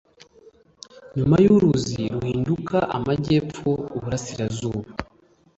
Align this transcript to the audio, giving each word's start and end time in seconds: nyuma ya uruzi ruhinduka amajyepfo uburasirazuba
nyuma 1.15 1.35
ya 1.43 1.49
uruzi 1.55 2.01
ruhinduka 2.13 2.77
amajyepfo 2.97 3.69
uburasirazuba 3.95 4.89